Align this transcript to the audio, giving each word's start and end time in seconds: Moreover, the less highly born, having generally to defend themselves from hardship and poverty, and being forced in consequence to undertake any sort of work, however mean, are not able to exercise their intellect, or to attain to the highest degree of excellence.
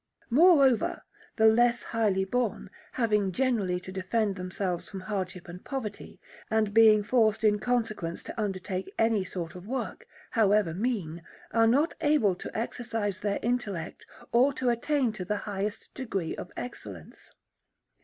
Moreover, 0.31 1.03
the 1.35 1.45
less 1.45 1.83
highly 1.83 2.25
born, 2.25 2.71
having 2.93 3.31
generally 3.31 3.79
to 3.81 3.91
defend 3.91 4.35
themselves 4.35 4.89
from 4.89 5.01
hardship 5.01 5.47
and 5.47 5.63
poverty, 5.63 6.19
and 6.49 6.73
being 6.73 7.03
forced 7.03 7.43
in 7.43 7.59
consequence 7.59 8.23
to 8.23 8.41
undertake 8.41 8.91
any 8.97 9.23
sort 9.23 9.53
of 9.53 9.67
work, 9.67 10.07
however 10.31 10.73
mean, 10.73 11.21
are 11.51 11.67
not 11.67 11.93
able 12.01 12.33
to 12.37 12.57
exercise 12.57 13.19
their 13.19 13.37
intellect, 13.43 14.07
or 14.31 14.51
to 14.53 14.69
attain 14.71 15.13
to 15.13 15.23
the 15.23 15.37
highest 15.45 15.93
degree 15.93 16.35
of 16.35 16.51
excellence. 16.57 17.29